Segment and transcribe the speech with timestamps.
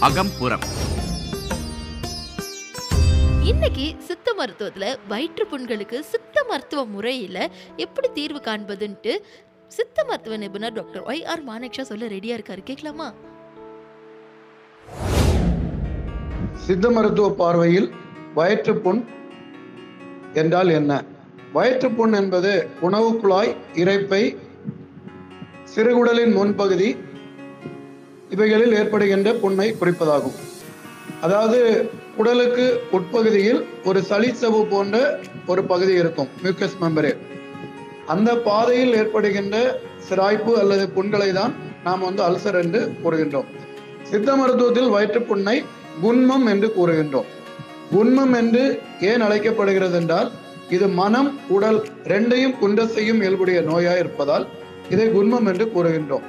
[0.00, 0.64] அகம்புறம்.
[3.42, 9.20] இன்னைக்கு சித்த மருத்துவத்துல வயிற்று புண்களுக்கு சித்த மருத்துவ முறையில எப்படி தீர்வு காண்பதுன்ட்டு
[9.68, 12.62] சித்த மருத்துவ நிபுணர் டாக்டர் ஒய் ஆர் மானேக்ஷா சொல்ல ரெடியா இருக்காரு.
[12.62, 13.14] கேட்கலாமா
[16.54, 17.92] சித்த மருத்துவ பார்வையில்
[18.34, 19.04] வயிற்றுப்புண்
[20.34, 21.04] என்றால் என்ன?
[21.56, 22.52] வயிற்றுப்புண் என்பது
[22.86, 24.22] உணவு குழாய் இறைப்பை
[25.74, 26.88] சிறுகுடலின் முன்பகுதி
[28.34, 30.36] இவைகளில் ஏற்படுகின்ற புண்ணை குறிப்பதாகும்.
[31.26, 31.60] அதாவது
[32.20, 32.64] உடலுக்கு
[32.96, 34.96] உட்பகுதியில் ஒரு சளிச்சவு போன்ற
[35.52, 37.12] ஒரு பகுதி இருக்கும் மியூக்கஸ் மெம்பரே
[38.14, 39.56] அந்த பாதையில் ஏற்படுகின்ற
[40.08, 41.54] சிராய்ப்பு அல்லது புண்களை தான்
[41.86, 43.48] நாம் வந்து அல்சர் என்று கூறுகின்றோம்.
[44.10, 45.56] சித்த மருத்துவத்தில் வயிற்றுப்புண்ணை
[46.04, 47.28] குண்மம் என்று கூறுகின்றோம்.
[47.94, 48.62] குண்மம் என்று
[49.10, 50.30] ஏன் அழைக்கப்படுகிறது என்றால்
[50.76, 51.78] இது மனம் உடல்
[52.12, 54.44] ரெண்டையும் குன்ற செய்யும் இயல்புடைய நோயா இருப்பதால்
[54.92, 56.24] இதை குண்மம் என்று கூறுகின்றோம்.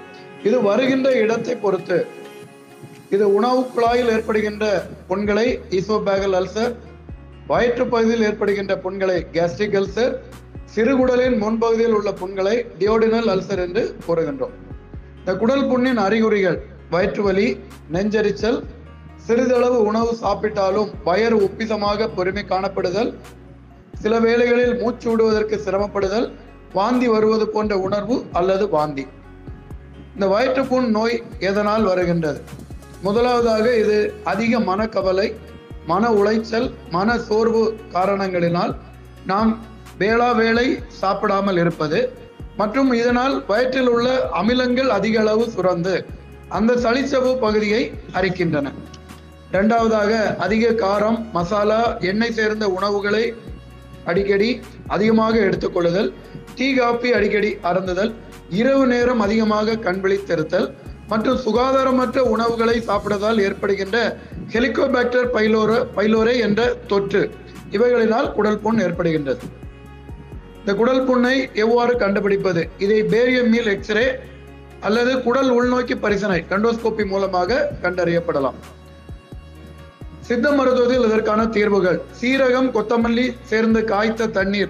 [0.48, 1.98] இது வருகின்ற இடத்தை பொறுத்து
[3.16, 4.66] இது உணவு குழாயில் ஏற்படுகின்ற
[5.10, 5.46] புண்களை
[5.78, 6.74] ஈசோபேகல் அல்சர்
[7.52, 10.14] வயிற்று பகுதியில் ஏற்படுகின்ற புண்களை கேஸ்ட்ரிக் அல்சர்
[10.74, 14.54] சிறுகுடலின் முன்பகுதியில் உள்ள புண்களை டியோடினல் அல்சர் என்று கூறுகின்றோம்.
[15.20, 16.60] இந்த குடல் புண்ணின் அறிகுறிகள்
[16.94, 17.48] வயிற்று வலி
[17.96, 18.60] நெஞ்செரிச்சல்
[19.28, 23.12] சிறிதளவு உணவு சாப்பிட்டாலும் வயறு உப்பிதமாக பொறுமை காணப்படுதல்
[23.94, 26.28] சில வேளைகளில் மூச்சு விடுவதற்கு சிரமப்படுதல்
[26.74, 29.08] வாந்தி வருவது போன்ற உணர்வு அல்லது வாந்தி.
[30.14, 32.40] இந்த வயிற்றுப்புண் நோய் எதனால் வருகின்றது?
[33.02, 35.28] முதலாவதாக இது அதிக மனக்கவலை
[35.86, 38.74] மன உளைச்சல் மன சோர்வு காரணங்களினால்
[39.26, 39.52] நாம்
[39.98, 42.00] வேளா வேளை சாப்பிடாமல் இருப்பது
[42.58, 46.06] மற்றும் இதனால் வயிற்றில் உள்ள அமிலங்கள் அதிக அளவு சுரந்து
[46.50, 47.82] அந்த சளிச்சவு பகுதியை
[48.14, 48.68] அரிக்கின்றன.
[49.52, 53.24] இரண்டாவதாக அதிக காரம் மசாலா எண்ணெய் சேர்ந்த உணவுகளை
[54.10, 54.50] அடிக்கடி
[54.96, 56.10] அதிகமாக எடுத்துக்கொள்ளுதல்
[56.58, 58.12] டீ காப்பி அடிக்கடி அருந்துதல்
[58.60, 60.68] இரவு நேரம் அதிகமாக கண் விழித்திருத்தல்
[61.12, 63.98] மற்றும் சுகாதாரமற்ற உணவுகளை சாப்பிடுவதால் ஏற்படுகின்ற
[64.54, 66.62] ஹெலிகோபாக்டர் பைலோர பைலோரே என்ற
[66.92, 67.22] தொற்று.
[67.76, 69.46] இவைகளினால் குடல் புண் ஏற்படுகின்றது.
[70.60, 72.62] இந்த குடல் புண்ணை எவ்வாறு கண்டுபிடிப்பது?
[72.86, 74.06] இதை பேரியம் மீல் எக்ஸ்ரே
[74.88, 78.60] அல்லது குடல் உள்நோக்கி பரிசனை கண்டோஸ்கோப்பி மூலமாக கண்டறியப்படலாம்.
[80.30, 82.02] சித்த மருத்துவத்தில் இதற்கான தீர்வுகள்.
[82.22, 84.70] சீரகம் கொத்தமல்லி சேர்ந்து காய்த்த தண்ணீர்.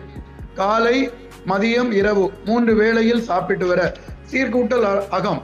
[0.56, 1.10] காலை
[1.48, 3.94] மதியம் இரவு மூன்று வேளையில் சாப்பிட்டு வர.
[4.32, 5.44] சீர்கூட்டல் அ- அகம்.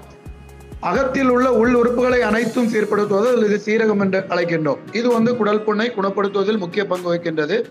[0.80, 4.96] அகத்தில் உள்ள உள் உறுப்புகளை அனைத்தும் சீர்படுத்துவது அல்லது சீரகம் என்று அழைக்கின்றோம்.
[4.96, 7.64] இது வந்து குடல் புண்ணை குணப்படுத்துவதில் முக்கிய பங்கு வகிக்கின்றது.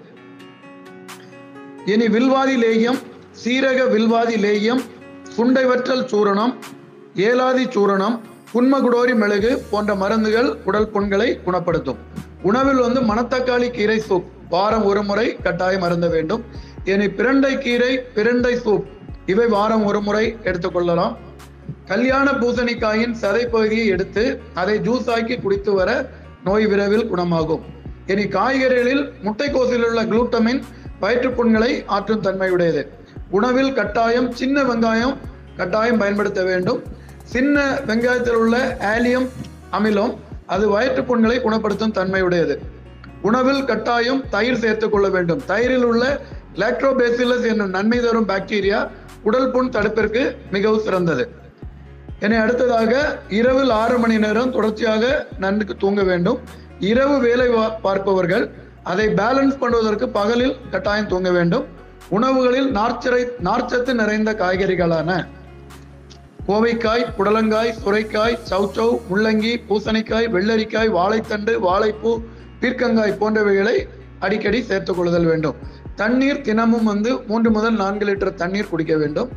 [1.86, 2.98] இனி வில்வாதி லேயம்
[3.44, 4.80] சீரக வில்வாதி லேயம்
[5.36, 6.54] சுண்டைவற்றல் சூரணம்
[7.16, 8.20] ஏலாதி சூரணம்
[8.54, 12.22] குன்மகுடோரி மெழுகு போன்ற மருந்துகள் உடல் புண்களை குணப்படுத்தும்.
[12.48, 14.26] உணவில் வந்து மணத்தக்காளி கீரை சூப்.
[14.54, 16.42] வாரம் ஒரு முறை கட்டாயம் அருந்த வேண்டும்.
[16.92, 18.84] இனி பிரண்டை கீரை பிரண்டை சூப்.
[19.26, 21.14] இவை வாரம் ஒரு முறை எடுத்துக்கொள்ளலாம்
[21.86, 25.90] கல்யாண பூசணிக்காயின் சதை பகுதியை எடுத்து அதை ஜூஸ் ஆக்கி குடித்து வர
[26.44, 27.62] நோய் விரைவில் குணமாகும்.
[28.06, 30.60] இனி காய்கறிகளில் முட்டைக்கோசில் உள்ள குளூட்டமின்
[31.02, 32.82] வயிற்றுப்புண்களை ஆற்றும் தன்மையுடையது.
[33.30, 35.16] உணவில் கட்டாயம் சின்ன வெங்காயம்
[35.56, 36.82] கட்டாயம் பயன்படுத்த வேண்டும்.
[37.34, 38.56] சின்ன வெங்காயத்தில் உள்ள
[38.92, 39.28] ஆலியம்
[39.72, 40.14] அமிலம்
[40.46, 42.56] அது வயிற்றுப்புண்களை குணப்படுத்தும் தன்மையுடையது.
[43.22, 45.44] உணவில் கட்டாயம் தயிர் சேர்த்துக் கொள்ள வேண்டும்.
[45.44, 46.20] தயிரில் உள்ள
[46.54, 48.88] லாக்டோபேசிலஸ் என்னும் நன்மை தரும் பாக்டீரியா
[49.22, 51.28] உடல் புண் தடுப்பிற்கு மிகவும் சிறந்தது.
[52.20, 56.38] என்னை அடுத்ததாக இரவில் ஆறு மணி நேரம் தொடர்ச்சியாக நன்கு தூங்க வேண்டும்.
[56.78, 57.48] இரவு வேலை
[57.82, 58.50] பார்ப்பவர்கள்
[58.82, 61.66] அதை பேலன்ஸ் பண்ணுவதற்கு பகலில் கட்டாயம் தூங்க வேண்டும்.
[62.08, 65.26] உணவுகளில் நார்ச்சரை நார்ச்சத்து நிறைந்த காய்கறிகளான
[66.48, 72.22] கோவைக்காய் புடலங்காய் சுரைக்காய் சவுச்சவ் முள்ளங்கி பூசணிக்காய் வெள்ளரிக்காய் வாழைத்தண்டு வாழைப்பூ
[72.60, 73.76] பீர்க்கங்காய் போன்றவைகளை
[74.20, 75.56] அடிக்கடி சேர்த்துக் கொள்ளுதல் வேண்டும்.
[75.94, 79.30] தண்ணீர் தினமும் வந்து மூன்று முதல் நான்கு லிட்டர் தண்ணீர் குடிக்க வேண்டும்.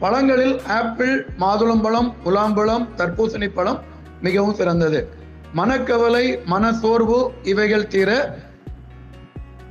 [0.00, 3.80] பழங்களில் ஆப்பிள் மாதுளம்பழம் முலாம்பழம் தர்பூசணி பழம்
[4.22, 5.08] மிகவும் சிறந்தது.
[5.54, 8.38] மனக்கவலை மன சோர்வு இவைகள் தீர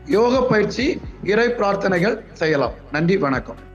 [0.05, 2.73] யோக பயிற்சி இறை பிரார்த்தனைகள் செய்யலாம்.
[2.91, 3.73] நன்றி வணக்கம்.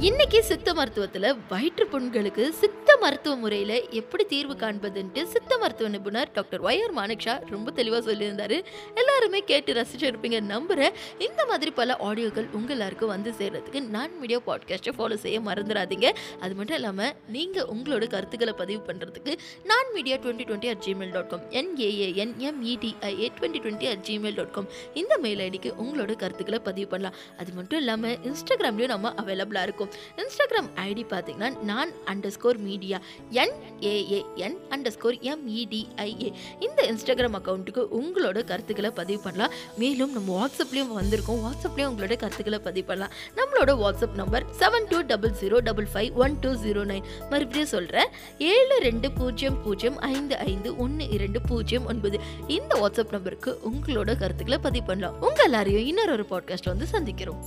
[0.00, 6.62] இன்னைக்கு சித்த மருத்துவத்துல வயிற்று புண்களுக்கு சித்த மருத்துவ முறையில் எப்படி தீர்வு காண்பதுன்ட்டு சித்த மருத்துவ நிபுணர் டாக்டர்
[6.68, 8.56] ஒய் ஆர் மாணிக்ஷா ரொம்ப தெளிவாக சொல்லியிருந்தாரு.
[9.00, 14.94] எல்லாருமே கேட்டு ரசிச்சிருப்பீங்க நம்புகிறேன் இந்த மாதிரி பல ஆடியோக்கள் உங்கள் எல்லாருக்கும் வந்து சேர்கிறதுக்கு நான் மீடியா பாட்காஸ்ட்டை
[14.98, 16.08] ஃபாலோ செய்ய மறந்துடாதீங்க.
[16.44, 19.34] அது மட்டும் இல்லாமல் நீங்கள் உங்களோட கருத்துக்களை பதிவு பண்ணுறதுக்கு
[19.70, 24.54] நான் media twenty twenty at Gmail dot com N A A N M E D I A twenty twenty at Gmail dot
[24.58, 24.68] com
[25.02, 27.18] இந்த மெயில் ஐடிக்கு உங்களோட கருத்துக்களை பதிவு பண்ணலாம்.
[27.40, 29.92] அது மட்டும் இல்லாமல் இன்ஸ்டாகிராம்லேயும் நம்ம அவைலபிளாக இருக்கும்.
[30.22, 31.92] இன்ஸ்டாகிராம் ஐடி பார்த்தீங்கன்னா நான்
[32.38, 33.00] underscore media media
[33.30, 34.56] N A A N
[34.88, 39.52] underscore M E D I A இந்த இன்ஸ்டாகிராம் அக்கௌண்ட்டுக்கு உங்களோட கருத்துக்களை பதிவு பண்ணலாம்.
[39.76, 41.44] மேலும் நம்ம வாட்ஸ்அப்லேயும் வந்திருக்கோம்.
[41.46, 43.14] வாட்ஸ்அப்லேயும் உங்களோட கருத்துக்களை பதிவு பண்ணலாம்.
[43.36, 48.08] நம்மளோட WhatsApp number seven two double zero double five one two zero nine மறுபடியும் சொல்கிறேன்
[48.38, 52.20] ஏழு ரெண்டு பூஜ்ஜியம் பூஜ்ஜியம் ஐந்து ஐந்து ஒன்று இரண்டு பூஜ்ஜியம் ஒன்பது.
[52.48, 55.20] இந்த வாட்ஸ்அப் நம்பருக்கு உங்களோட கருத்துக்களை பதிவு பண்ணலாம்.
[55.20, 57.44] உங்கள் எல்லாரையும் இன்னொரு ஒரு பாட்காஸ்ட் வந்து சந்திக்கிறோம்.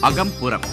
[0.00, 0.64] அகம்புறம்.